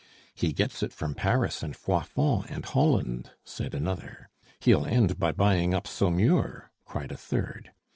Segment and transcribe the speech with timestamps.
[0.33, 4.29] "He gets it from Paris and Froidfond and Holland," said another.
[4.59, 7.71] "He'll end by buying up Saumur," cried a third.